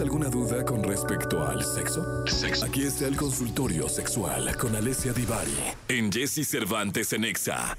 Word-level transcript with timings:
¿Tienes 0.00 0.14
alguna 0.14 0.30
duda 0.30 0.64
con 0.64 0.82
respecto 0.82 1.46
al 1.46 1.62
sexo? 1.62 2.24
Aquí 2.64 2.84
está 2.84 3.06
el 3.06 3.18
consultorio 3.18 3.86
sexual 3.86 4.56
con 4.56 4.74
Alessia 4.74 5.12
Divari 5.12 5.52
en 5.88 6.10
Jesse 6.10 6.48
Cervantes 6.48 7.12
en 7.12 7.24
Exa. 7.24 7.76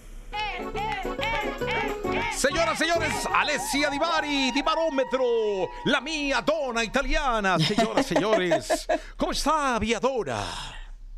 Señoras, 2.35 2.77
señores, 2.77 3.11
Alessia 3.33 3.89
Divari, 3.89 4.51
Divarómetro, 4.51 5.67
la 5.85 5.99
mía 5.99 6.43
dona 6.45 6.83
italiana. 6.83 7.57
Señoras, 7.57 8.05
señores, 8.05 8.87
¿cómo 9.17 9.31
está, 9.31 9.79
viadora? 9.79 10.45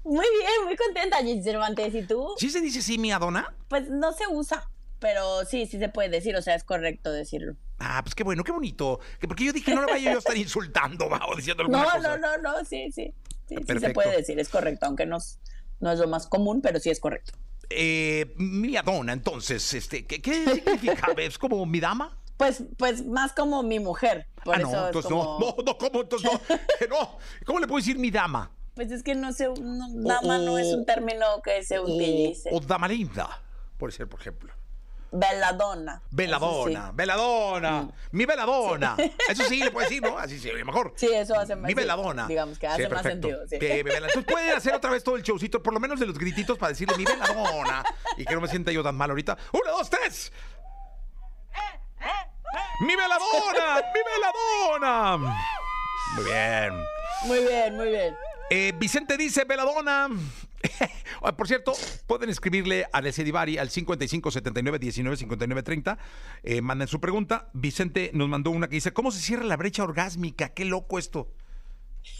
Muy 0.05 0.25
bien, 0.39 0.63
muy 0.63 0.77
contenta, 0.77 1.17
Jesse 1.17 1.43
Cervantes. 1.43 1.93
¿Y 1.95 2.07
tú? 2.07 2.33
¿Sí 2.37 2.49
se 2.49 2.61
dice 2.61 2.79
así, 2.79 2.97
mía 2.97 3.19
dona? 3.19 3.53
Pues 3.67 3.89
no 3.89 4.13
se 4.13 4.25
usa, 4.27 4.69
pero 5.03 5.43
sí, 5.43 5.65
sí 5.65 5.79
se 5.79 5.89
puede 5.89 6.07
decir, 6.07 6.33
o 6.37 6.41
sea, 6.41 6.55
es 6.55 6.63
correcto 6.63 7.11
decirlo. 7.11 7.57
Ah, 7.77 7.99
pues 8.01 8.15
qué 8.15 8.23
bueno, 8.23 8.41
qué 8.45 8.53
bonito. 8.53 9.01
Que 9.19 9.27
porque 9.27 9.43
yo 9.43 9.51
dije, 9.51 9.75
no 9.75 9.81
le 9.81 9.91
vaya 9.91 10.11
yo 10.11 10.15
a 10.15 10.19
estar 10.19 10.37
insultando, 10.37 11.09
va, 11.09 11.19
o 11.27 11.35
diciendo 11.35 11.61
alguna 11.63 11.83
No, 11.83 11.91
cosa. 11.91 12.17
no, 12.17 12.37
no, 12.37 12.37
no, 12.37 12.63
sí, 12.63 12.89
sí. 12.93 13.13
Sí, 13.49 13.57
sí 13.67 13.79
se 13.79 13.89
puede 13.89 14.15
decir, 14.15 14.39
es 14.39 14.47
correcto, 14.47 14.85
aunque 14.85 15.05
no, 15.05 15.17
es- 15.17 15.41
no 15.81 15.91
es 15.91 15.99
lo 15.99 16.07
más 16.07 16.25
común, 16.27 16.61
pero 16.61 16.79
sí 16.79 16.89
es 16.89 17.01
correcto. 17.01 17.33
Eh, 17.69 18.33
mía 18.37 18.81
dona, 18.81 19.11
entonces, 19.11 19.73
este, 19.73 20.07
¿qué, 20.07 20.21
qué 20.21 20.45
significa? 20.55 21.07
¿Es 21.17 21.37
como 21.37 21.65
mi 21.65 21.81
dama? 21.81 22.17
Pues, 22.37 22.63
pues 22.77 23.05
más 23.05 23.33
como 23.33 23.61
mi 23.61 23.79
mujer. 23.81 24.27
Por 24.45 24.55
ah, 24.55 24.59
eso 24.59 24.71
no, 24.71 24.79
es 24.79 24.85
entonces 24.85 25.11
como... 25.11 25.37
no, 25.41 25.47
no, 25.57 25.63
no, 25.65 25.77
¿cómo? 25.77 26.01
Entonces 26.01 26.31
no, 26.31 26.39
no. 26.89 27.17
¿Cómo 27.45 27.59
le 27.59 27.67
puedo 27.67 27.79
decir 27.79 27.99
mi 27.99 28.09
dama? 28.09 28.49
Pues 28.73 28.89
es 28.89 29.03
que 29.03 29.15
no 29.15 29.33
sé, 29.33 29.49
no, 29.49 29.89
dama 30.07 30.37
no 30.37 30.57
es 30.57 30.67
un 30.67 30.85
término 30.85 31.41
que 31.43 31.61
se 31.61 31.81
utilice. 31.81 32.51
O, 32.53 32.57
o 32.57 32.59
dama 32.61 32.87
linda, 32.87 33.43
por 33.77 33.91
ser, 33.91 34.07
por 34.07 34.21
ejemplo. 34.21 34.53
Veladona. 35.15 36.01
Veladona, 36.09 36.79
Eso 36.85 36.93
veladona, 36.95 37.71
Mm. 37.83 37.91
mi 38.13 38.25
veladona. 38.25 38.95
Eso 39.29 39.43
sí 39.43 39.63
le 39.63 39.69
puedo 39.69 39.87
decir, 39.87 40.01
¿no? 40.01 40.17
Así 40.17 40.39
sí, 40.39 40.49
mejor. 40.65 40.93
Sí, 40.95 41.07
Sí, 41.07 41.13
eso 41.13 41.39
hace 41.39 41.55
más 41.55 41.65
Mi 41.65 41.69
sí, 41.69 41.75
veladona. 41.75 42.25
Digamos 42.25 42.57
que 42.57 42.65
hace 42.65 42.85
Sí, 42.85 42.89
más 42.89 43.03
sentido. 43.03 43.39
Sí. 43.47 43.59
Que 43.59 43.79
Entonces 43.81 44.23
pueden 44.25 44.57
hacer 44.57 44.73
otra 44.73 44.89
vez 44.89 45.03
todo 45.03 45.15
el 45.15 45.21
showcito, 45.21 45.61
por 45.61 45.71
lo 45.73 45.79
menos 45.79 45.99
de 45.99 46.07
los 46.07 46.17
grititos 46.17 46.57
para 46.57 46.69
decirle 46.71 46.97
mi 46.97 47.05
veladona. 47.05 47.83
Y 48.17 48.25
que 48.25 48.33
no 48.33 48.41
me 48.41 48.47
sienta 48.47 48.71
yo 48.71 48.81
tan 48.81 48.95
mal 48.95 49.11
ahorita. 49.11 49.37
¡Una, 49.51 49.71
dos, 49.71 49.87
tres! 49.89 50.31
¡Mi 52.79 52.95
veladona! 52.95 53.83
¡Mi 53.93 54.79
veladona! 54.79 55.35
Muy 56.15 56.23
bien. 56.25 56.73
Muy 57.25 57.39
bien, 57.39 57.75
muy 57.77 57.87
bien. 57.89 58.15
Eh, 58.49 58.73
Vicente 58.75 59.15
dice, 59.15 59.45
Veladona. 59.45 60.09
Ah, 61.21 61.37
Por 61.37 61.47
cierto, 61.47 61.73
pueden 62.05 62.29
escribirle 62.29 62.85
a 62.85 62.97
Alessia 62.97 63.23
Divari 63.23 63.57
al 63.57 63.69
55 63.69 64.31
79 64.31 64.79
19 64.79 65.17
59 65.17 65.63
30. 65.63 65.97
Eh, 66.43 66.61
manden 66.61 66.87
su 66.87 66.99
pregunta. 66.99 67.49
Vicente 67.53 68.11
nos 68.13 68.27
mandó 68.27 68.51
una 68.51 68.67
que 68.67 68.75
dice: 68.75 68.93
¿Cómo 68.93 69.11
se 69.11 69.21
cierra 69.21 69.45
la 69.45 69.55
brecha 69.55 69.83
orgásmica? 69.83 70.49
Qué 70.49 70.65
loco 70.65 70.99
esto. 70.99 71.29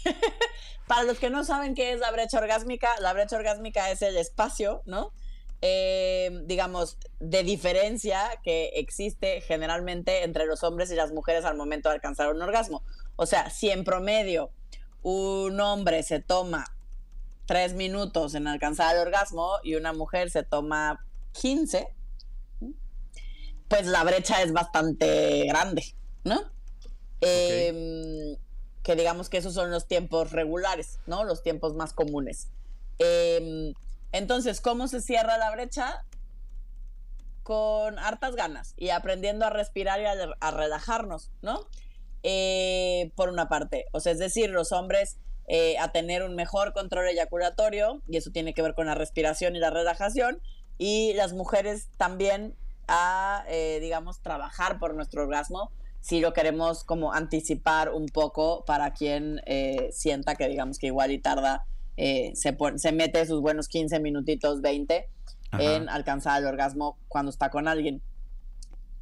Para 0.86 1.02
los 1.02 1.18
que 1.18 1.30
no 1.30 1.44
saben 1.44 1.74
qué 1.74 1.92
es 1.92 2.00
la 2.00 2.10
brecha 2.12 2.38
orgásmica, 2.38 2.88
la 3.00 3.12
brecha 3.12 3.36
orgásmica 3.36 3.90
es 3.90 4.02
el 4.02 4.16
espacio, 4.16 4.82
¿no? 4.86 5.12
Eh, 5.62 6.42
digamos, 6.44 6.98
de 7.20 7.42
diferencia 7.42 8.20
que 8.42 8.72
existe 8.74 9.40
generalmente 9.40 10.24
entre 10.24 10.44
los 10.44 10.62
hombres 10.62 10.90
y 10.90 10.94
las 10.94 11.12
mujeres 11.12 11.46
al 11.46 11.56
momento 11.56 11.88
de 11.88 11.94
alcanzar 11.94 12.30
un 12.30 12.42
orgasmo. 12.42 12.82
O 13.16 13.24
sea, 13.24 13.48
si 13.48 13.70
en 13.70 13.84
promedio 13.84 14.50
un 15.02 15.58
hombre 15.60 16.02
se 16.02 16.20
toma 16.20 16.66
tres 17.46 17.74
minutos 17.74 18.34
en 18.34 18.46
alcanzar 18.46 18.94
el 18.96 19.02
orgasmo 19.02 19.58
y 19.62 19.74
una 19.74 19.92
mujer 19.92 20.30
se 20.30 20.42
toma 20.42 21.04
15, 21.32 21.88
pues 23.68 23.86
la 23.86 24.04
brecha 24.04 24.42
es 24.42 24.52
bastante 24.52 25.46
grande, 25.46 25.94
¿no? 26.24 26.40
Eh, 27.20 28.36
que 28.82 28.96
digamos 28.96 29.28
que 29.28 29.38
esos 29.38 29.54
son 29.54 29.70
los 29.70 29.86
tiempos 29.86 30.32
regulares, 30.32 30.98
¿no? 31.06 31.24
Los 31.24 31.42
tiempos 31.42 31.74
más 31.74 31.92
comunes. 31.92 32.48
Eh, 32.98 33.72
entonces, 34.12 34.60
¿cómo 34.60 34.88
se 34.88 35.00
cierra 35.00 35.38
la 35.38 35.50
brecha? 35.50 36.04
Con 37.42 37.98
hartas 37.98 38.36
ganas 38.36 38.74
y 38.76 38.90
aprendiendo 38.90 39.44
a 39.44 39.50
respirar 39.50 40.00
y 40.00 40.06
a, 40.06 40.14
a 40.40 40.50
relajarnos, 40.50 41.30
¿no? 41.42 41.66
Eh, 42.22 43.12
por 43.16 43.28
una 43.28 43.50
parte, 43.50 43.84
o 43.92 44.00
sea, 44.00 44.12
es 44.12 44.18
decir, 44.18 44.48
los 44.48 44.72
hombres 44.72 45.18
eh, 45.46 45.76
a 45.78 45.92
tener 45.92 46.22
un 46.22 46.34
mejor 46.34 46.72
control 46.72 47.08
eyaculatorio, 47.08 48.02
y 48.08 48.16
eso 48.16 48.30
tiene 48.30 48.54
que 48.54 48.62
ver 48.62 48.74
con 48.74 48.86
la 48.86 48.94
respiración 48.94 49.56
y 49.56 49.58
la 49.58 49.70
relajación, 49.70 50.40
y 50.78 51.12
las 51.14 51.32
mujeres 51.32 51.88
también 51.98 52.54
a, 52.88 53.44
eh, 53.48 53.78
digamos, 53.80 54.20
trabajar 54.20 54.78
por 54.78 54.94
nuestro 54.94 55.22
orgasmo, 55.22 55.70
si 56.00 56.20
lo 56.20 56.32
queremos 56.32 56.84
como 56.84 57.12
anticipar 57.12 57.90
un 57.90 58.06
poco 58.06 58.64
para 58.66 58.92
quien 58.92 59.40
eh, 59.46 59.88
sienta 59.92 60.34
que, 60.34 60.48
digamos, 60.48 60.78
que 60.78 60.88
igual 60.88 61.12
y 61.12 61.18
tarda, 61.18 61.64
se, 61.96 62.56
se 62.76 62.92
mete 62.92 63.24
sus 63.24 63.40
buenos 63.40 63.68
15 63.68 64.00
minutitos, 64.00 64.60
20 64.60 65.08
Ajá. 65.52 65.62
en 65.62 65.88
alcanzar 65.88 66.42
el 66.42 66.48
orgasmo 66.48 66.98
cuando 67.08 67.30
está 67.30 67.50
con 67.50 67.68
alguien. 67.68 68.02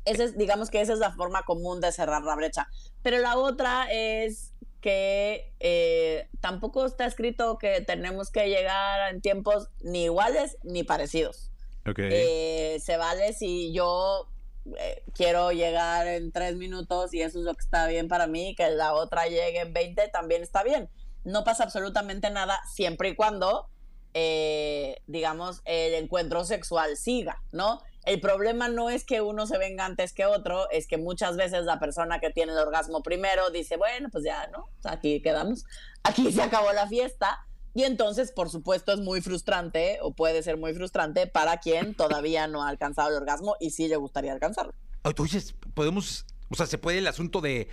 Esa 0.05 0.25
es, 0.25 0.37
digamos 0.37 0.71
que 0.71 0.81
esa 0.81 0.93
es 0.93 0.99
la 0.99 1.13
forma 1.13 1.43
común 1.43 1.81
de 1.81 1.93
cerrar 1.93 2.23
la 2.23 2.35
brecha. 2.35 2.67
Pero 3.03 3.19
la 3.19 3.37
otra 3.37 3.87
es 3.91 4.52
que 4.83 5.55
eh, 5.61 6.29
tampoco 6.41 6.85
está 6.85 7.07
escrito 7.07 7.57
que 7.57 7.81
tenemos 7.81 8.31
que 8.31 8.49
llegar 8.49 9.15
en 9.15 9.23
tiempos 9.23 9.71
ni 9.81 10.05
iguales 10.05 10.59
ni 10.65 10.83
parecidos. 10.83 11.51
Ok. 11.89 12.01
Eh, 12.01 12.79
se 12.85 12.97
vale 12.97 13.33
si 13.33 13.73
yo 13.73 14.29
eh, 14.77 15.05
quiero 15.15 15.53
llegar 15.53 16.09
en 16.09 16.33
tres 16.33 16.57
minutos 16.57 17.15
y 17.15 17.23
eso 17.23 17.39
es 17.39 17.45
lo 17.45 17.55
que 17.55 17.63
está 17.63 17.87
bien 17.87 18.09
para 18.09 18.27
mí, 18.27 18.55
que 18.57 18.69
la 18.71 18.93
otra 18.93 19.27
llegue 19.27 19.61
en 19.61 19.73
20 19.73 20.09
también 20.09 20.43
está 20.43 20.65
bien. 20.65 20.91
No 21.25 21.45
pasa 21.45 21.63
absolutamente 21.63 22.29
nada 22.31 22.61
siempre 22.73 23.11
y 23.11 23.15
cuando, 23.15 23.69
eh, 24.15 24.97
digamos, 25.07 25.63
el 25.65 25.95
encuentro 25.95 26.45
sexual 26.45 26.97
siga, 26.97 27.41
¿no? 27.53 27.81
El 28.05 28.21
problema 28.21 28.69
no 28.69 28.91
es 28.91 29.05
que 29.05 29.21
uno 29.21 29.47
se 29.47 29.59
venga 29.59 29.87
antes 29.87 30.13
que 30.13 30.27
otro, 30.27 30.69
es 30.71 30.87
que 30.89 30.99
muchas 30.99 31.37
veces 31.37 31.65
la 31.65 31.79
persona 31.79 32.19
que 32.19 32.31
tiene 32.31 32.53
el 32.53 32.59
orgasmo 32.59 33.03
primero 33.03 33.51
dice, 33.51 33.77
bueno, 33.77 34.09
pues 34.11 34.25
ya, 34.25 34.49
¿no? 34.49 34.69
Aquí 34.85 35.23
quedamos, 35.23 35.65
aquí 36.03 36.33
se 36.33 36.43
acabó 36.43 36.73
la 36.73 36.89
fiesta. 36.89 37.47
Y 37.75 37.85
entonces, 37.85 38.33
por 38.33 38.51
supuesto, 38.51 38.93
es 38.93 38.99
muy 38.99 39.21
frustrante 39.23 39.99
o 40.03 40.13
puede 40.13 40.43
ser 40.43 40.59
muy 40.59 40.75
frustrante 40.75 41.27
para 41.27 41.57
quien 41.59 41.95
todavía 41.95 42.47
no 42.47 42.63
ha 42.65 42.69
alcanzado 42.69 43.09
el 43.11 43.15
orgasmo 43.17 43.57
y 43.61 43.71
sí 43.71 43.89
le 43.89 43.97
gustaría 43.97 44.33
alcanzarlo. 44.33 44.75
Entonces, 45.05 45.55
podemos, 45.75 46.27
o 46.51 46.55
sea, 46.55 46.67
se 46.67 46.77
puede 46.79 46.99
el 46.99 47.07
asunto 47.07 47.41
de, 47.41 47.69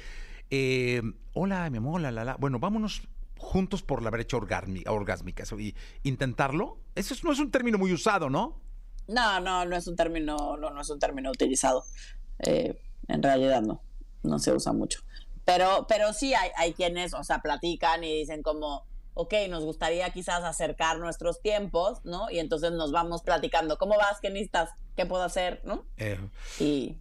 eh, 0.51 1.01
hola, 1.33 1.69
mi 1.69 1.77
amor, 1.79 1.99
la, 2.01 2.11
la, 2.11 2.23
la. 2.23 2.35
Bueno, 2.37 2.59
vámonos 2.59 3.01
juntos 3.37 3.83
por 3.83 4.01
la 4.03 4.09
brecha 4.09 4.37
orgásmi- 4.37 4.87
orgásmica. 4.87 5.43
y 5.57 5.75
intentarlo. 6.03 6.77
Eso 6.95 7.13
es- 7.13 7.23
no 7.23 7.31
es 7.31 7.39
un 7.39 7.51
término 7.51 7.77
muy 7.77 7.91
usado, 7.91 8.29
¿no? 8.29 8.61
No, 9.09 9.39
no, 9.39 9.65
no 9.65 9.75
es 9.75 9.87
un 9.87 9.95
término, 9.95 10.55
no, 10.57 10.69
no 10.69 10.81
es 10.81 10.89
un 10.89 10.99
término 10.99 11.31
utilizado. 11.31 11.83
Eh, 12.39 12.79
en 13.07 13.23
realidad 13.23 13.61
no, 13.61 13.81
no 14.23 14.39
se 14.39 14.53
usa 14.53 14.71
mucho. 14.71 15.01
Pero, 15.45 15.87
pero 15.87 16.13
sí 16.13 16.33
hay, 16.33 16.51
hay 16.55 16.73
quienes, 16.73 17.13
o 17.13 17.23
sea, 17.23 17.41
platican 17.41 18.03
y 18.03 18.13
dicen 18.19 18.43
como, 18.43 18.85
ok, 19.15 19.33
nos 19.49 19.65
gustaría 19.65 20.09
quizás 20.11 20.43
acercar 20.43 20.99
nuestros 20.99 21.41
tiempos, 21.41 21.99
¿no? 22.05 22.29
Y 22.29 22.39
entonces 22.39 22.71
nos 22.71 22.91
vamos 22.91 23.23
platicando, 23.23 23.77
¿cómo 23.77 23.97
vas? 23.97 24.19
¿Qué 24.21 24.29
necesitas? 24.29 24.69
¿Qué 24.95 25.05
puedo 25.05 25.23
hacer? 25.23 25.61
¿No? 25.65 25.85
Eh, 25.97 26.19
Y 26.59 26.97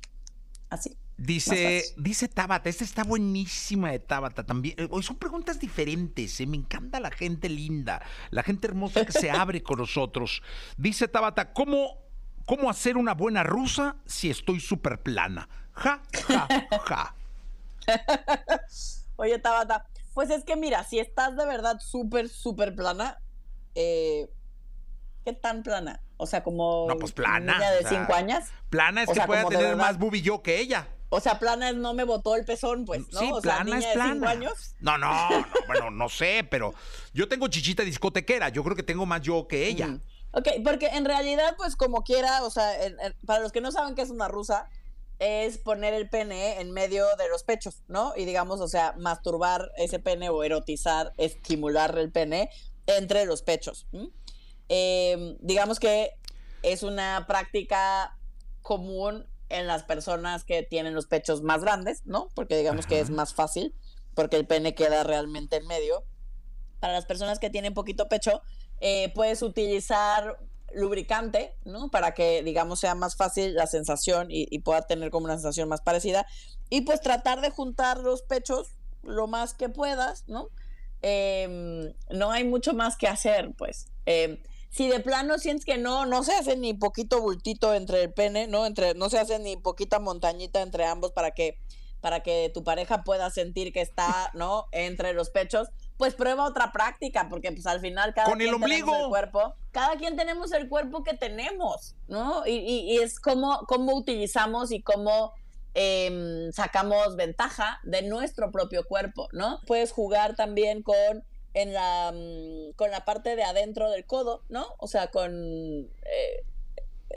así. 0.71 0.97
Dice, 1.19 1.83
dice 1.97 2.29
Tabata, 2.29 2.69
esta 2.69 2.85
está 2.85 3.03
buenísima 3.03 3.91
de 3.91 3.99
Tabata 3.99 4.47
también. 4.47 4.77
Eh, 4.79 4.87
Hoy 4.89 5.03
son 5.03 5.17
preguntas 5.17 5.59
diferentes, 5.59 6.41
¿eh? 6.41 6.47
me 6.47 6.57
encanta 6.57 7.01
la 7.01 7.11
gente 7.11 7.49
linda, 7.49 8.01
la 8.31 8.45
gente 8.45 8.69
hermosa 8.69 9.05
que 9.05 9.11
se 9.11 9.29
abre 9.31 9.61
con 9.63 9.79
nosotros. 9.79 10.43
Dice 10.77 11.09
Tabata, 11.09 11.53
¿cómo, 11.53 11.99
¿cómo 12.47 12.71
hacer 12.71 12.97
una 12.97 13.15
buena 13.15 13.43
rusa 13.43 13.97
si 14.07 14.31
estoy 14.31 14.61
súper 14.61 15.03
plana? 15.03 15.49
Ja, 15.73 16.01
ja, 16.29 16.49
ja. 16.87 17.15
Oye, 19.17 19.41
Tabata, 19.41 19.87
pues 20.15 20.31
es 20.31 20.45
que 20.45 20.55
mira, 20.55 20.85
si 20.85 21.01
estás 21.01 21.37
de 21.37 21.45
verdad 21.47 21.81
súper, 21.81 22.29
súper 22.29 22.77
plana, 22.77 23.19
eh, 23.75 24.29
¿qué 25.25 25.33
tan 25.33 25.65
plana? 25.65 26.01
O 26.17 26.27
sea, 26.27 26.45
como 26.45 26.87
No, 26.89 26.97
pues 26.97 27.11
plana. 27.11 27.55
niña 27.55 27.71
de 27.73 27.79
o 27.79 27.89
sea, 27.89 27.91
cinco 27.91 28.15
años. 28.15 28.45
Plana 28.71 29.03
es 29.03 29.09
O 29.09 29.13
que 29.13 29.17
sea, 29.19 29.27
pueda 29.27 29.49
tener 29.49 29.75
más 29.75 29.99
bubi 29.99 30.23
yo 30.23 30.43
que 30.45 30.61
ella. 30.61 30.87
O 31.11 31.21
sea, 31.21 31.39
plana 31.39 31.73
no 31.73 31.95
me 31.95 32.05
botó 32.05 32.37
el 32.37 32.45
pezón, 32.45 32.85
pues, 32.85 33.01
¿no? 33.13 33.21
Sí, 33.21 33.31
o 33.33 33.41
sea, 33.41 33.55
plana 33.61 33.65
niña 33.77 33.79
es 33.93 33.95
de 33.99 34.03
cinco 34.13 34.27
años. 34.27 34.53
No, 34.81 34.99
no, 34.99 35.09
no, 35.31 35.47
bueno, 35.67 35.91
no 35.91 36.09
sé, 36.09 36.47
pero 36.51 36.75
yo 37.15 37.29
tengo 37.29 37.49
chichita 37.49 37.83
discotequera. 37.83 38.51
Yo 38.51 38.63
creo 38.63 38.77
que 38.77 38.83
tengo 38.83 39.07
más 39.07 39.23
yo 39.23 39.49
que 39.49 39.67
ella. 39.67 39.87
Mm. 39.87 40.01
Ok, 40.33 40.49
porque 40.63 40.89
en 40.89 41.07
realidad, 41.07 41.55
pues 41.57 41.75
como 41.77 42.03
quiera, 42.05 42.43
o 42.45 42.51
sea, 42.51 42.85
en- 42.85 43.01
en- 43.01 43.15
para 43.25 43.41
los 43.41 43.53
que 43.53 43.63
no 43.63 43.73
saben 43.73 43.95
qué 43.95 44.03
es 44.03 44.11
una 44.11 44.29
rusa, 44.29 44.69
es 45.19 45.57
poner 45.59 45.95
el 45.95 46.11
pene 46.11 46.61
en 46.61 46.71
medio 46.73 47.07
de 47.17 47.29
los 47.29 47.43
pechos, 47.43 47.83
¿no? 47.89 48.13
Y 48.15 48.25
digamos, 48.27 48.61
o 48.61 48.69
sea, 48.69 48.95
masturbar 48.99 49.73
ese 49.79 49.99
pene 49.99 50.29
o 50.29 50.45
erotizar, 50.45 51.15
estimular 51.17 51.99
el 51.99 52.13
pene 52.13 52.51
entre 52.87 53.25
los 53.25 53.43
pechos. 53.43 53.87
¿m? 53.93 54.11
Eh, 54.69 55.37
digamos 55.41 55.81
que 55.81 56.13
es 56.63 56.83
una 56.83 57.25
práctica 57.27 58.17
común 58.63 59.27
en 59.49 59.67
las 59.67 59.85
personas 59.85 60.45
que 60.45 60.63
tienen 60.63 60.95
los 60.95 61.07
pechos 61.07 61.43
más 61.43 61.63
grandes, 61.63 62.03
¿no? 62.05 62.29
Porque 62.35 62.57
digamos 62.57 62.87
que 62.87 63.01
es 63.01 63.07
Ajá. 63.07 63.15
más 63.15 63.35
fácil 63.35 63.75
porque 64.19 64.35
el 64.35 64.49
pene 64.49 64.75
queda 64.75 65.05
realmente 65.05 65.59
en 65.59 65.67
medio. 65.69 66.03
Para 66.81 66.95
las 66.95 67.07
personas 67.07 67.39
que 67.39 67.51
tienen 67.51 67.73
poquito 67.73 68.09
pecho, 68.09 68.43
eh, 68.81 69.13
puedes 69.15 69.43
utilizar 69.43 70.41
lubricante, 70.75 71.55
¿no? 71.65 71.89
Para 71.89 72.15
que, 72.15 72.43
digamos, 72.43 72.81
sea 72.81 72.97
más 72.97 73.15
fácil 73.15 73.55
la 73.55 73.69
sensación 73.69 74.27
y, 74.29 74.59
pueda 74.59 74.83
tener 74.83 75.13
como 75.13 75.27
una 75.27 75.35
sensación 75.35 75.69
más 75.69 75.83
parecida. 75.83 76.27
Y 76.69 76.81
pues 76.81 77.01
tratar 77.01 77.43
de 77.43 77.51
juntar 77.51 77.99
los 77.99 78.23
pechos 78.23 78.73
lo 79.05 79.29
más 79.29 79.55
que 79.55 79.69
puedas, 79.69 80.25
¿no? 80.27 80.49
Em, 81.01 81.95
no 82.11 82.33
hay 82.33 82.43
mucho 82.43 82.75
más 82.75 82.97
que 82.97 83.07
hacer, 83.07 83.53
pues. 83.57 83.87
Em, 84.05 84.39
si 84.71 84.89
de 84.89 85.01
plano 85.01 85.39
sientes 85.39 85.65
que 85.65 85.79
no, 85.79 86.07
no 86.07 86.23
se 86.23 86.35
hace 86.35 86.57
ni 86.57 86.75
poquito 86.75 87.21
bultito 87.21 87.75
entre 87.75 88.03
el 88.03 88.13
pene, 88.13 88.47
¿no? 88.47 88.67
Entre, 88.67 88.95
no 88.95 89.09
se 89.09 89.19
hace 89.19 89.39
ni 89.39 89.57
poquita 89.57 89.99
montañita 89.99 90.61
entre 90.61 90.85
ambos 90.85 91.13
para 91.13 91.31
que, 91.31 91.59
para 92.01 92.21
que 92.21 92.51
tu 92.53 92.65
pareja 92.65 93.03
pueda 93.03 93.31
sentir 93.31 93.73
que 93.73 93.81
está, 93.81 94.31
¿no? 94.35 94.67
Entre 94.73 95.15
los 95.15 95.31
pechos, 95.31 95.69
pues 95.97 96.15
prueba 96.15 96.45
otra 96.45 96.71
práctica, 96.71 97.29
porque 97.29 97.51
pues 97.51 97.67
al 97.67 97.81
final 97.81 98.15
cada 98.15 98.33
quien 98.37 98.61
tenemos 98.61 98.71
el 98.71 99.09
cuerpo, 99.09 99.55
cada 99.73 99.97
quien 99.97 100.17
tenemos 100.17 100.53
el 100.53 100.69
cuerpo 100.69 101.03
que 101.03 101.15
tenemos, 101.15 101.97
¿no? 102.07 102.47
Y, 102.47 102.59
y, 102.59 102.99
es 102.99 103.19
como, 103.19 103.65
cómo 103.67 103.95
utilizamos 103.97 104.71
y 104.71 104.83
cómo 104.83 105.33
em, 105.75 106.53
sacamos 106.53 107.17
ventaja 107.17 107.81
de 107.85 108.03
nuestro 108.03 108.53
propio 108.53 108.85
cuerpo, 108.87 109.29
¿no? 109.33 109.61
Puedes 109.67 109.93
jugar 109.93 110.37
también 110.37 110.83
con 110.83 111.25
en 111.55 111.73
la, 111.73 112.13
mm, 112.13 112.73
con 112.75 112.91
la 112.91 113.05
parte 113.05 113.37
de 113.37 113.43
adentro 113.43 113.91
del 113.91 114.07
codo, 114.07 114.45
¿no? 114.49 114.67
O 114.79 114.87
sea, 114.87 115.11
con... 115.11 115.33
Eh, 115.33 116.45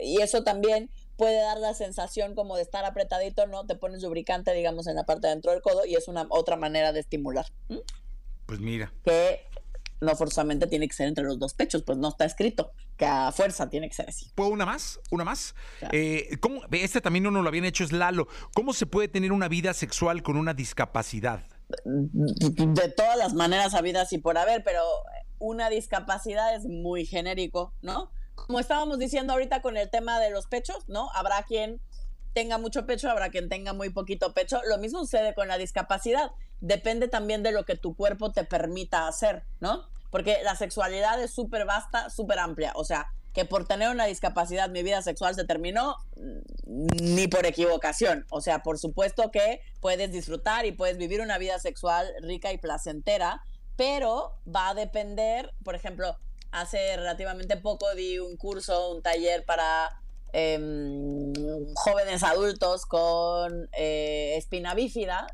y 0.00 0.20
eso 0.20 0.42
también 0.42 0.90
puede 1.16 1.40
dar 1.40 1.58
la 1.58 1.74
sensación 1.74 2.34
como 2.34 2.56
de 2.56 2.62
estar 2.62 2.84
apretadito, 2.84 3.46
¿no? 3.46 3.66
Te 3.66 3.76
pones 3.76 4.02
lubricante, 4.02 4.54
digamos, 4.54 4.86
en 4.86 4.96
la 4.96 5.04
parte 5.04 5.26
de 5.26 5.32
adentro 5.32 5.52
del 5.52 5.60
codo 5.60 5.84
y 5.84 5.94
es 5.94 6.08
una 6.08 6.26
otra 6.30 6.56
manera 6.56 6.92
de 6.92 7.00
estimular. 7.00 7.46
Pues 8.46 8.60
mira. 8.60 8.92
Que 9.04 9.46
no 10.00 10.16
forzosamente 10.16 10.66
tiene 10.66 10.88
que 10.88 10.94
ser 10.94 11.08
entre 11.08 11.24
los 11.24 11.38
dos 11.38 11.54
pechos, 11.54 11.82
pues 11.82 11.96
no 11.98 12.08
está 12.08 12.24
escrito 12.24 12.72
que 12.96 13.06
a 13.06 13.32
fuerza 13.32 13.68
tiene 13.70 13.88
que 13.88 13.94
ser 13.94 14.08
así. 14.08 14.30
¿Puedo 14.34 14.50
una 14.50 14.66
más? 14.66 15.00
¿Una 15.10 15.24
más? 15.24 15.54
Eh, 15.92 16.38
este 16.72 17.00
también 17.00 17.22
no 17.22 17.30
nos 17.30 17.42
lo 17.42 17.48
habían 17.48 17.64
hecho, 17.64 17.84
es 17.84 17.92
Lalo. 17.92 18.28
¿Cómo 18.54 18.72
se 18.72 18.86
puede 18.86 19.08
tener 19.08 19.32
una 19.32 19.48
vida 19.48 19.74
sexual 19.74 20.22
con 20.22 20.36
una 20.36 20.54
discapacidad? 20.54 21.44
De 21.84 22.88
todas 22.88 23.16
las 23.16 23.34
maneras 23.34 23.74
habidas 23.74 24.12
y 24.12 24.18
por 24.18 24.38
haber, 24.38 24.62
pero 24.64 24.82
una 25.38 25.68
discapacidad 25.70 26.54
es 26.54 26.64
muy 26.66 27.04
genérico, 27.06 27.74
¿no? 27.82 28.10
Como 28.34 28.58
estábamos 28.60 28.98
diciendo 28.98 29.32
ahorita 29.32 29.62
con 29.62 29.76
el 29.76 29.90
tema 29.90 30.20
de 30.20 30.30
los 30.30 30.46
pechos, 30.46 30.88
¿no? 30.88 31.10
Habrá 31.14 31.42
quien 31.42 31.80
tenga 32.32 32.58
mucho 32.58 32.86
pecho, 32.86 33.10
habrá 33.10 33.30
quien 33.30 33.48
tenga 33.48 33.72
muy 33.72 33.90
poquito 33.90 34.32
pecho. 34.34 34.60
Lo 34.68 34.78
mismo 34.78 35.00
sucede 35.00 35.34
con 35.34 35.48
la 35.48 35.58
discapacidad. 35.58 36.30
Depende 36.60 37.08
también 37.08 37.42
de 37.42 37.52
lo 37.52 37.64
que 37.64 37.76
tu 37.76 37.94
cuerpo 37.94 38.32
te 38.32 38.44
permita 38.44 39.08
hacer, 39.08 39.44
¿no? 39.60 39.84
Porque 40.10 40.38
la 40.44 40.56
sexualidad 40.56 41.20
es 41.22 41.32
súper 41.32 41.66
vasta, 41.66 42.10
súper 42.10 42.38
amplia. 42.38 42.72
O 42.76 42.84
sea, 42.84 43.12
que 43.32 43.44
por 43.44 43.66
tener 43.66 43.88
una 43.88 44.04
discapacidad 44.04 44.68
mi 44.68 44.82
vida 44.82 45.00
sexual 45.02 45.34
se 45.34 45.44
terminó, 45.44 45.96
ni 46.66 47.28
por 47.28 47.46
equivocación. 47.46 48.26
O 48.30 48.40
sea, 48.40 48.62
por 48.62 48.78
supuesto 48.78 49.30
que 49.30 49.60
puedes 49.80 50.12
disfrutar 50.12 50.66
y 50.66 50.72
puedes 50.72 50.98
vivir 50.98 51.20
una 51.20 51.38
vida 51.38 51.58
sexual 51.58 52.12
rica 52.20 52.52
y 52.52 52.58
placentera, 52.58 53.42
pero 53.76 54.38
va 54.46 54.70
a 54.70 54.74
depender, 54.74 55.54
por 55.64 55.74
ejemplo, 55.74 56.16
hace 56.50 56.96
relativamente 56.96 57.56
poco 57.56 57.94
di 57.94 58.18
un 58.18 58.36
curso, 58.36 58.94
un 58.94 59.02
taller 59.02 59.44
para 59.46 59.98
em, 60.34 61.32
jóvenes 61.74 62.22
adultos 62.22 62.84
con 62.84 63.70
eh, 63.72 64.34
espina 64.36 64.74
bífida. 64.74 65.26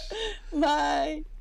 Bye. 0.51 1.37